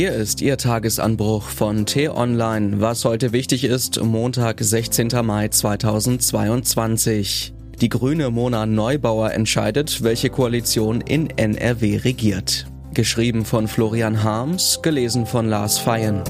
Hier 0.00 0.14
ist 0.14 0.40
Ihr 0.40 0.56
Tagesanbruch 0.56 1.42
von 1.42 1.84
T-Online, 1.84 2.80
was 2.80 3.04
heute 3.04 3.32
wichtig 3.32 3.64
ist, 3.64 4.02
Montag, 4.02 4.56
16. 4.58 5.08
Mai 5.22 5.48
2022. 5.48 7.52
Die 7.82 7.90
grüne 7.90 8.30
Mona 8.30 8.64
Neubauer 8.64 9.32
entscheidet, 9.32 10.02
welche 10.02 10.30
Koalition 10.30 11.02
in 11.02 11.28
NRW 11.28 11.98
regiert. 11.98 12.66
Geschrieben 12.94 13.44
von 13.44 13.68
Florian 13.68 14.22
Harms, 14.22 14.80
gelesen 14.80 15.26
von 15.26 15.50
Lars 15.50 15.78
Feyen. 15.78 16.22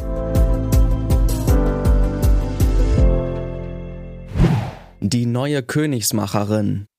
Die 4.98 5.26
neue 5.26 5.62
Königsmacherin. 5.62 6.89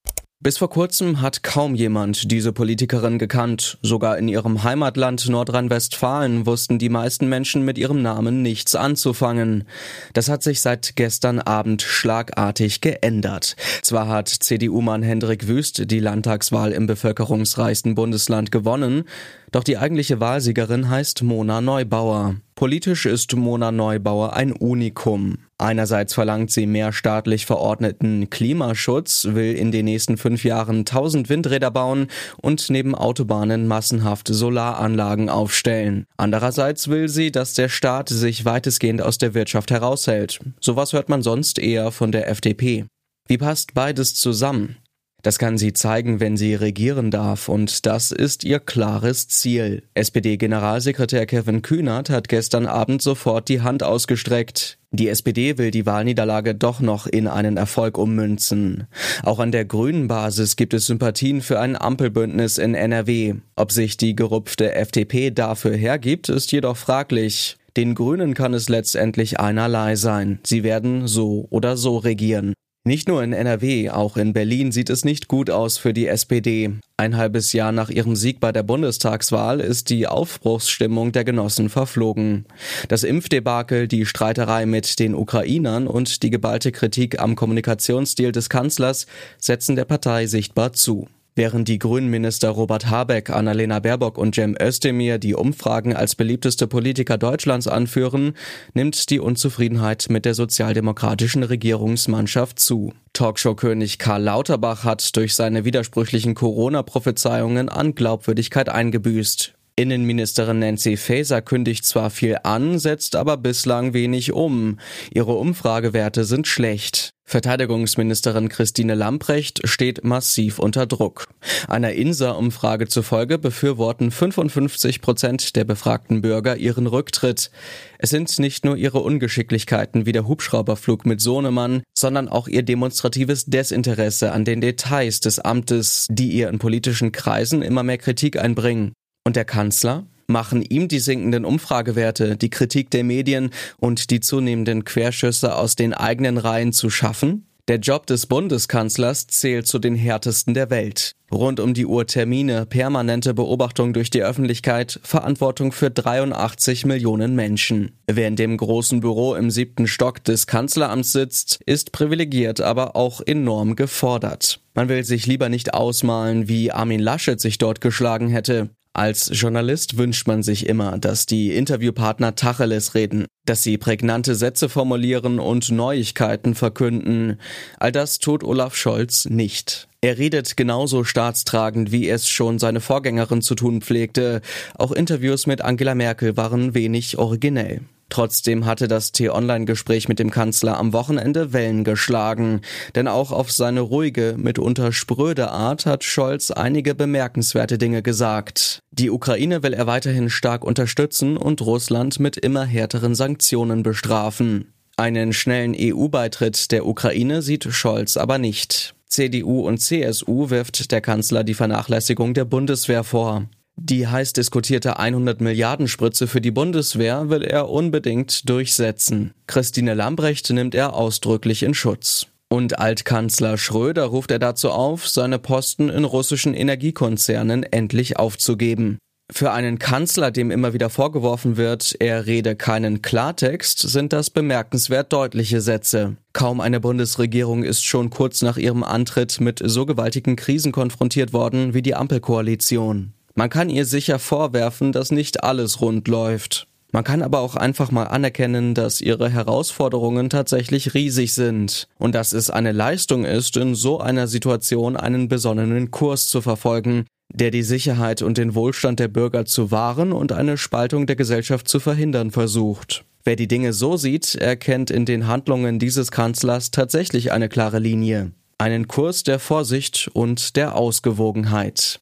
Bis 0.43 0.57
vor 0.57 0.71
kurzem 0.71 1.21
hat 1.21 1.43
kaum 1.43 1.75
jemand 1.75 2.31
diese 2.31 2.51
Politikerin 2.51 3.19
gekannt. 3.19 3.77
Sogar 3.83 4.17
in 4.17 4.27
ihrem 4.27 4.63
Heimatland 4.63 5.29
Nordrhein-Westfalen 5.29 6.47
wussten 6.47 6.79
die 6.79 6.89
meisten 6.89 7.29
Menschen 7.29 7.63
mit 7.63 7.77
ihrem 7.77 8.01
Namen 8.01 8.41
nichts 8.41 8.73
anzufangen. 8.73 9.65
Das 10.13 10.29
hat 10.29 10.41
sich 10.41 10.61
seit 10.61 10.95
gestern 10.95 11.37
Abend 11.37 11.83
schlagartig 11.83 12.81
geändert. 12.81 13.55
Zwar 13.83 14.07
hat 14.07 14.29
CDU-Mann 14.29 15.03
Hendrik 15.03 15.47
Wüst 15.47 15.91
die 15.91 15.99
Landtagswahl 15.99 16.71
im 16.71 16.87
bevölkerungsreichsten 16.87 17.93
Bundesland 17.93 18.51
gewonnen, 18.51 19.03
doch 19.51 19.63
die 19.63 19.77
eigentliche 19.77 20.19
Wahlsiegerin 20.19 20.89
heißt 20.89 21.21
Mona 21.21 21.61
Neubauer. 21.61 22.37
Politisch 22.61 23.07
ist 23.07 23.35
Mona 23.35 23.71
Neubauer 23.71 24.33
ein 24.33 24.51
Unikum. 24.51 25.39
Einerseits 25.57 26.13
verlangt 26.13 26.51
sie 26.51 26.67
mehr 26.67 26.93
staatlich 26.93 27.47
verordneten 27.47 28.29
Klimaschutz, 28.29 29.29
will 29.31 29.55
in 29.55 29.71
den 29.71 29.85
nächsten 29.85 30.15
fünf 30.15 30.43
Jahren 30.43 30.81
1000 30.81 31.27
Windräder 31.27 31.71
bauen 31.71 32.05
und 32.39 32.69
neben 32.69 32.93
Autobahnen 32.93 33.67
massenhaft 33.67 34.27
Solaranlagen 34.27 35.27
aufstellen. 35.27 36.05
Andererseits 36.17 36.87
will 36.87 37.09
sie, 37.09 37.31
dass 37.31 37.55
der 37.55 37.67
Staat 37.67 38.09
sich 38.09 38.45
weitestgehend 38.45 39.01
aus 39.01 39.17
der 39.17 39.33
Wirtschaft 39.33 39.71
heraushält. 39.71 40.39
Sowas 40.59 40.93
hört 40.93 41.09
man 41.09 41.23
sonst 41.23 41.57
eher 41.57 41.89
von 41.89 42.11
der 42.11 42.29
FDP. 42.29 42.85
Wie 43.27 43.39
passt 43.39 43.73
beides 43.73 44.13
zusammen? 44.13 44.77
Das 45.21 45.37
kann 45.37 45.57
sie 45.57 45.73
zeigen, 45.73 46.19
wenn 46.19 46.37
sie 46.37 46.55
regieren 46.55 47.11
darf, 47.11 47.47
und 47.47 47.85
das 47.85 48.11
ist 48.11 48.43
ihr 48.43 48.59
klares 48.59 49.27
Ziel. 49.27 49.83
SPD-Generalsekretär 49.93 51.25
Kevin 51.25 51.61
Kühnert 51.61 52.09
hat 52.09 52.27
gestern 52.27 52.65
Abend 52.65 53.01
sofort 53.01 53.47
die 53.49 53.61
Hand 53.61 53.83
ausgestreckt. 53.83 54.79
Die 54.93 55.07
SPD 55.07 55.57
will 55.57 55.71
die 55.71 55.85
Wahlniederlage 55.85 56.53
doch 56.53 56.81
noch 56.81 57.07
in 57.07 57.27
einen 57.27 57.55
Erfolg 57.55 57.97
ummünzen. 57.97 58.87
Auch 59.23 59.39
an 59.39 59.51
der 59.51 59.63
grünen 59.63 60.07
Basis 60.07 60.57
gibt 60.57 60.73
es 60.73 60.87
Sympathien 60.87 61.41
für 61.41 61.59
ein 61.59 61.77
Ampelbündnis 61.77 62.57
in 62.57 62.75
NRW. 62.75 63.35
Ob 63.55 63.71
sich 63.71 63.95
die 63.95 64.15
gerupfte 64.15 64.73
FDP 64.73 65.31
dafür 65.31 65.75
hergibt, 65.75 66.27
ist 66.27 66.51
jedoch 66.51 66.75
fraglich. 66.75 67.57
Den 67.77 67.95
Grünen 67.95 68.33
kann 68.33 68.53
es 68.53 68.67
letztendlich 68.67 69.39
einerlei 69.39 69.95
sein. 69.95 70.39
Sie 70.45 70.63
werden 70.63 71.07
so 71.07 71.47
oder 71.49 71.77
so 71.77 71.97
regieren. 71.97 72.53
Nicht 72.83 73.07
nur 73.07 73.23
in 73.23 73.31
NRW, 73.31 73.91
auch 73.91 74.17
in 74.17 74.33
Berlin 74.33 74.71
sieht 74.71 74.89
es 74.89 75.05
nicht 75.05 75.27
gut 75.27 75.51
aus 75.51 75.77
für 75.77 75.93
die 75.93 76.07
SPD. 76.07 76.71
Ein 76.97 77.15
halbes 77.15 77.53
Jahr 77.53 77.71
nach 77.71 77.91
ihrem 77.91 78.15
Sieg 78.15 78.39
bei 78.39 78.51
der 78.51 78.63
Bundestagswahl 78.63 79.59
ist 79.59 79.91
die 79.91 80.07
Aufbruchsstimmung 80.07 81.11
der 81.11 81.23
Genossen 81.23 81.69
verflogen. 81.69 82.45
Das 82.87 83.03
Impfdebakel, 83.03 83.87
die 83.87 84.07
Streiterei 84.07 84.65
mit 84.65 84.97
den 84.97 85.13
Ukrainern 85.13 85.85
und 85.85 86.23
die 86.23 86.31
geballte 86.31 86.71
Kritik 86.71 87.19
am 87.19 87.35
Kommunikationsstil 87.35 88.31
des 88.31 88.49
Kanzlers 88.49 89.05
setzen 89.37 89.75
der 89.75 89.85
Partei 89.85 90.25
sichtbar 90.25 90.73
zu. 90.73 91.07
Während 91.33 91.69
die 91.69 91.79
Grünen-Minister 91.79 92.49
Robert 92.49 92.89
Habeck, 92.89 93.29
Annalena 93.29 93.79
Baerbock 93.79 94.17
und 94.17 94.35
Cem 94.35 94.57
Özdemir 94.61 95.17
die 95.17 95.33
Umfragen 95.33 95.95
als 95.95 96.15
beliebteste 96.15 96.67
Politiker 96.67 97.17
Deutschlands 97.17 97.67
anführen, 97.67 98.33
nimmt 98.73 99.09
die 99.09 99.21
Unzufriedenheit 99.21 100.07
mit 100.09 100.25
der 100.25 100.33
sozialdemokratischen 100.33 101.43
Regierungsmannschaft 101.43 102.59
zu. 102.59 102.93
Talkshow-König 103.13 103.97
Karl 103.97 104.23
Lauterbach 104.23 104.83
hat 104.83 105.15
durch 105.15 105.33
seine 105.33 105.63
widersprüchlichen 105.63 106.35
Corona-Prophezeiungen 106.35 107.69
an 107.69 107.95
Glaubwürdigkeit 107.95 108.67
eingebüßt. 108.67 109.53
Innenministerin 109.81 110.59
Nancy 110.59 110.95
Faeser 110.95 111.41
kündigt 111.41 111.85
zwar 111.85 112.11
viel 112.11 112.37
an, 112.43 112.77
setzt 112.77 113.15
aber 113.15 113.35
bislang 113.35 113.95
wenig 113.95 114.31
um. 114.31 114.77
Ihre 115.11 115.33
Umfragewerte 115.33 116.23
sind 116.23 116.45
schlecht. 116.45 117.15
Verteidigungsministerin 117.23 118.47
Christine 118.47 118.93
Lamprecht 118.93 119.67
steht 119.67 120.03
massiv 120.03 120.59
unter 120.59 120.85
Druck. 120.85 121.29
Einer 121.67 121.93
INSA-Umfrage 121.93 122.89
zufolge 122.89 123.39
befürworten 123.39 124.11
55 124.11 125.01
Prozent 125.01 125.55
der 125.55 125.63
befragten 125.63 126.21
Bürger 126.21 126.57
ihren 126.57 126.85
Rücktritt. 126.85 127.49
Es 127.97 128.11
sind 128.11 128.37
nicht 128.37 128.65
nur 128.65 128.75
ihre 128.75 128.99
Ungeschicklichkeiten 128.99 130.05
wie 130.05 130.11
der 130.11 130.27
Hubschrauberflug 130.27 131.07
mit 131.07 131.21
Sohnemann, 131.21 131.81
sondern 131.97 132.27
auch 132.27 132.47
ihr 132.47 132.61
demonstratives 132.61 133.45
Desinteresse 133.45 134.31
an 134.31 134.45
den 134.45 134.61
Details 134.61 135.21
des 135.21 135.39
Amtes, 135.39 136.05
die 136.11 136.31
ihr 136.33 136.49
in 136.49 136.59
politischen 136.59 137.11
Kreisen 137.11 137.63
immer 137.63 137.81
mehr 137.81 137.97
Kritik 137.97 138.37
einbringen. 138.37 138.93
Und 139.23 139.35
der 139.35 139.45
Kanzler? 139.45 140.05
Machen 140.27 140.63
ihm 140.63 140.87
die 140.87 140.99
sinkenden 140.99 141.45
Umfragewerte, 141.45 142.37
die 142.37 142.49
Kritik 142.49 142.89
der 142.89 143.03
Medien 143.03 143.51
und 143.77 144.09
die 144.09 144.19
zunehmenden 144.19 144.85
Querschüsse 144.85 145.55
aus 145.55 145.75
den 145.75 145.93
eigenen 145.93 146.37
Reihen 146.37 146.73
zu 146.73 146.89
schaffen? 146.89 147.45
Der 147.67 147.77
Job 147.77 148.07
des 148.07 148.25
Bundeskanzlers 148.25 149.27
zählt 149.27 149.67
zu 149.67 149.77
den 149.77 149.95
härtesten 149.95 150.53
der 150.53 150.69
Welt. 150.71 151.13
Rund 151.31 151.59
um 151.59 151.73
die 151.73 151.85
Uhr 151.85 152.07
Termine, 152.07 152.65
permanente 152.65 153.33
Beobachtung 153.33 153.93
durch 153.93 154.09
die 154.09 154.23
Öffentlichkeit, 154.23 154.99
Verantwortung 155.03 155.71
für 155.71 155.91
83 155.91 156.85
Millionen 156.85 157.35
Menschen. 157.35 157.91
Wer 158.07 158.27
in 158.27 158.35
dem 158.35 158.57
großen 158.57 158.99
Büro 158.99 159.35
im 159.35 159.51
siebten 159.51 159.87
Stock 159.87 160.23
des 160.23 160.47
Kanzleramts 160.47 161.11
sitzt, 161.11 161.61
ist 161.65 161.91
privilegiert, 161.91 162.59
aber 162.59 162.95
auch 162.95 163.21
enorm 163.21 163.75
gefordert. 163.75 164.59
Man 164.73 164.89
will 164.89 165.03
sich 165.03 165.27
lieber 165.27 165.47
nicht 165.47 165.73
ausmalen, 165.73 166.47
wie 166.49 166.71
Armin 166.71 166.99
Laschet 166.99 167.39
sich 167.39 167.59
dort 167.59 167.79
geschlagen 167.79 168.29
hätte. 168.29 168.71
Als 168.93 169.29
Journalist 169.33 169.97
wünscht 169.97 170.27
man 170.27 170.43
sich 170.43 170.67
immer, 170.67 170.97
dass 170.97 171.25
die 171.25 171.55
Interviewpartner 171.55 172.35
Tacheles 172.35 172.93
reden, 172.93 173.25
dass 173.45 173.63
sie 173.63 173.77
prägnante 173.77 174.35
Sätze 174.35 174.67
formulieren 174.67 175.39
und 175.39 175.71
Neuigkeiten 175.71 176.55
verkünden. 176.55 177.39
All 177.79 177.93
das 177.93 178.19
tut 178.19 178.43
Olaf 178.43 178.75
Scholz 178.75 179.25
nicht. 179.25 179.87
Er 180.01 180.17
redet 180.17 180.57
genauso 180.57 181.05
staatstragend, 181.05 181.93
wie 181.93 182.09
es 182.09 182.27
schon 182.27 182.59
seine 182.59 182.81
Vorgängerin 182.81 183.41
zu 183.41 183.55
tun 183.55 183.81
pflegte. 183.81 184.41
Auch 184.75 184.91
Interviews 184.91 185.47
mit 185.47 185.61
Angela 185.61 185.95
Merkel 185.95 186.35
waren 186.35 186.73
wenig 186.73 187.17
originell. 187.17 187.81
Trotzdem 188.11 188.65
hatte 188.65 188.89
das 188.89 189.13
T-Online-Gespräch 189.13 190.09
mit 190.09 190.19
dem 190.19 190.31
Kanzler 190.31 190.77
am 190.77 190.91
Wochenende 190.91 191.53
Wellen 191.53 191.85
geschlagen. 191.85 192.59
Denn 192.93 193.07
auch 193.07 193.31
auf 193.31 193.53
seine 193.53 193.79
ruhige, 193.79 194.35
mitunter 194.37 194.91
spröde 194.91 195.49
Art 195.49 195.85
hat 195.85 196.03
Scholz 196.03 196.51
einige 196.51 196.93
bemerkenswerte 196.93 197.77
Dinge 197.77 198.03
gesagt. 198.03 198.79
Die 198.91 199.09
Ukraine 199.09 199.63
will 199.63 199.73
er 199.73 199.87
weiterhin 199.87 200.29
stark 200.29 200.65
unterstützen 200.65 201.37
und 201.37 201.61
Russland 201.61 202.19
mit 202.19 202.35
immer 202.35 202.65
härteren 202.65 203.15
Sanktionen 203.15 203.81
bestrafen. 203.81 204.73
Einen 204.97 205.31
schnellen 205.31 205.73
EU-Beitritt 205.79 206.71
der 206.73 206.85
Ukraine 206.85 207.41
sieht 207.41 207.63
Scholz 207.63 208.17
aber 208.17 208.37
nicht. 208.37 208.93
CDU 209.07 209.65
und 209.65 209.77
CSU 209.77 210.49
wirft 210.49 210.91
der 210.91 210.99
Kanzler 210.99 211.45
die 211.45 211.53
Vernachlässigung 211.53 212.33
der 212.33 212.45
Bundeswehr 212.45 213.05
vor. 213.05 213.47
Die 213.83 214.07
heiß 214.07 214.33
diskutierte 214.33 214.99
100 214.99 215.41
Milliarden 215.41 215.87
Spritze 215.87 216.27
für 216.27 216.39
die 216.39 216.51
Bundeswehr 216.51 217.31
will 217.31 217.41
er 217.41 217.67
unbedingt 217.67 218.47
durchsetzen. 218.47 219.33
Christine 219.47 219.95
Lambrecht 219.95 220.51
nimmt 220.51 220.75
er 220.75 220.93
ausdrücklich 220.93 221.63
in 221.63 221.73
Schutz. 221.73 222.27
Und 222.47 222.77
Altkanzler 222.77 223.57
Schröder 223.57 224.05
ruft 224.05 224.29
er 224.29 224.37
dazu 224.37 224.69
auf, 224.69 225.07
seine 225.07 225.39
Posten 225.39 225.89
in 225.89 226.03
russischen 226.03 226.53
Energiekonzernen 226.53 227.63
endlich 227.63 228.17
aufzugeben. 228.17 228.99
Für 229.31 229.51
einen 229.51 229.79
Kanzler, 229.79 230.29
dem 230.29 230.51
immer 230.51 230.73
wieder 230.73 230.91
vorgeworfen 230.91 231.57
wird, 231.57 231.95
er 231.99 232.27
rede 232.27 232.55
keinen 232.55 233.01
Klartext, 233.01 233.79
sind 233.79 234.13
das 234.13 234.29
bemerkenswert 234.29 235.11
deutliche 235.11 235.59
Sätze. 235.59 236.17
Kaum 236.33 236.61
eine 236.61 236.81
Bundesregierung 236.81 237.63
ist 237.63 237.83
schon 237.83 238.11
kurz 238.11 238.43
nach 238.43 238.57
ihrem 238.57 238.83
Antritt 238.83 239.41
mit 239.41 239.59
so 239.63 239.87
gewaltigen 239.87 240.35
Krisen 240.35 240.71
konfrontiert 240.71 241.33
worden 241.33 241.73
wie 241.73 241.81
die 241.81 241.95
Ampelkoalition. 241.95 243.13
Man 243.41 243.49
kann 243.49 243.71
ihr 243.71 243.87
sicher 243.87 244.19
vorwerfen, 244.19 244.91
dass 244.91 245.09
nicht 245.09 245.43
alles 245.43 245.81
rund 245.81 246.07
läuft. 246.07 246.67
Man 246.91 247.03
kann 247.03 247.23
aber 247.23 247.39
auch 247.39 247.55
einfach 247.55 247.89
mal 247.89 248.03
anerkennen, 248.03 248.75
dass 248.75 249.01
ihre 249.01 249.31
Herausforderungen 249.31 250.29
tatsächlich 250.29 250.93
riesig 250.93 251.33
sind 251.33 251.87
und 251.97 252.13
dass 252.13 252.33
es 252.33 252.51
eine 252.51 252.71
Leistung 252.71 253.25
ist, 253.25 253.57
in 253.57 253.73
so 253.73 253.99
einer 253.99 254.27
Situation 254.27 254.95
einen 254.95 255.27
besonnenen 255.27 255.89
Kurs 255.89 256.27
zu 256.27 256.43
verfolgen, 256.43 257.07
der 257.33 257.49
die 257.49 257.63
Sicherheit 257.63 258.21
und 258.21 258.37
den 258.37 258.53
Wohlstand 258.53 258.99
der 258.99 259.07
Bürger 259.07 259.45
zu 259.45 259.71
wahren 259.71 260.11
und 260.11 260.31
eine 260.31 260.55
Spaltung 260.55 261.07
der 261.07 261.15
Gesellschaft 261.15 261.67
zu 261.67 261.79
verhindern 261.79 262.29
versucht. 262.29 263.05
Wer 263.23 263.37
die 263.37 263.47
Dinge 263.47 263.73
so 263.73 263.97
sieht, 263.97 264.35
erkennt 264.35 264.91
in 264.91 265.05
den 265.05 265.25
Handlungen 265.25 265.79
dieses 265.79 266.11
Kanzlers 266.11 266.69
tatsächlich 266.69 267.31
eine 267.31 267.49
klare 267.49 267.79
Linie, 267.79 268.33
einen 268.59 268.87
Kurs 268.87 269.23
der 269.23 269.39
Vorsicht 269.39 270.11
und 270.13 270.55
der 270.55 270.75
Ausgewogenheit. 270.75 271.99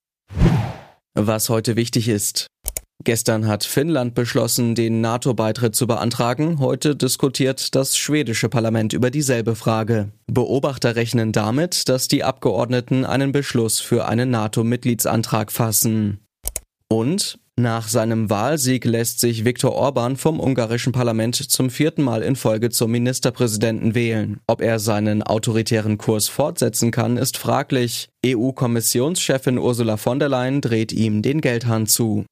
Was 1.16 1.50
heute 1.50 1.76
wichtig 1.76 2.08
ist. 2.08 2.48
Gestern 3.06 3.48
hat 3.48 3.64
Finnland 3.64 4.14
beschlossen, 4.14 4.76
den 4.76 5.00
NATO-Beitritt 5.00 5.74
zu 5.74 5.88
beantragen. 5.88 6.60
Heute 6.60 6.98
diskutiert 6.98 7.74
das 7.76 7.98
schwedische 7.98 8.50
Parlament 8.50 8.92
über 8.92 9.10
dieselbe 9.10 9.56
Frage. 9.56 10.12
Beobachter 10.28 10.98
rechnen 10.98 11.32
damit, 11.32 11.88
dass 11.88 12.10
die 12.10 12.26
Abgeordneten 12.26 13.06
einen 13.06 13.32
Beschluss 13.32 13.80
für 13.80 14.06
einen 14.06 14.32
NATO-Mitgliedsantrag 14.32 15.52
fassen. 15.52 16.20
Und 16.90 17.40
nach 17.62 17.88
seinem 17.88 18.30
Wahlsieg 18.30 18.86
lässt 18.86 19.20
sich 19.20 19.46
Viktor 19.46 19.74
Orban 19.74 20.16
vom 20.16 20.40
ungarischen 20.40 20.94
Parlament 20.94 21.36
zum 21.36 21.70
vierten 21.70 22.02
Mal 22.02 22.22
in 22.22 22.36
Folge 22.36 22.70
zum 22.70 22.92
Ministerpräsidenten 22.92 23.96
wählen. 23.96 24.40
Ob 24.48 24.62
er 24.62 24.80
seinen 24.80 25.22
autoritären 25.22 25.98
Kurs 25.98 26.28
fortsetzen 26.30 26.92
kann, 26.92 27.18
ist 27.18 27.38
fraglich. 27.38 28.10
EU-Kommissionschefin 28.26 29.58
Ursula 29.58 29.98
von 29.98 30.20
der 30.20 30.30
Leyen 30.30 30.62
dreht 30.62 30.92
ihm 30.92 31.22
den 31.22 31.42
Geldhahn 31.42 31.86
zu. 31.86 32.26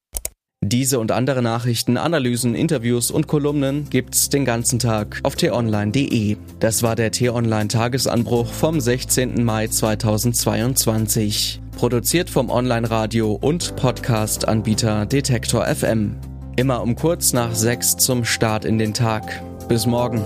Diese 0.68 0.98
und 0.98 1.12
andere 1.12 1.40
Nachrichten, 1.40 1.96
Analysen, 1.96 2.54
Interviews 2.54 3.10
und 3.10 3.26
Kolumnen 3.26 3.88
gibt's 3.88 4.28
den 4.28 4.44
ganzen 4.44 4.78
Tag 4.78 5.18
auf 5.22 5.34
t-online.de. 5.34 6.36
Das 6.60 6.82
war 6.82 6.94
der 6.94 7.10
t-online 7.10 7.68
Tagesanbruch 7.68 8.52
vom 8.52 8.78
16. 8.78 9.42
Mai 9.44 9.68
2022. 9.68 11.62
Produziert 11.74 12.28
vom 12.28 12.50
Online-Radio 12.50 13.32
und 13.32 13.76
Podcast-Anbieter 13.76 15.06
Detektor 15.06 15.64
FM. 15.64 16.16
Immer 16.56 16.82
um 16.82 16.96
kurz 16.96 17.32
nach 17.32 17.54
sechs 17.54 17.96
zum 17.96 18.26
Start 18.26 18.66
in 18.66 18.76
den 18.76 18.92
Tag. 18.92 19.42
Bis 19.68 19.86
morgen. 19.86 20.22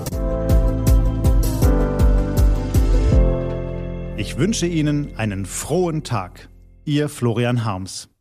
Ich 4.17 4.39
wünsche 4.39 4.67
Ihnen 4.67 5.17
einen 5.17 5.47
frohen 5.47 6.03
Tag. 6.03 6.49
Ihr 6.85 7.09
Florian 7.09 7.65
Harms. 7.65 8.12